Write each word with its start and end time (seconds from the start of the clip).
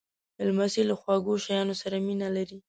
لمسی 0.47 0.81
له 0.89 0.95
خواږه 1.01 1.33
شیانو 1.45 1.75
سره 1.81 1.95
مینه 2.05 2.27
لري. 2.35 2.57